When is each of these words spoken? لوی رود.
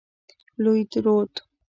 لوی 0.63 0.81
رود. 1.05 1.33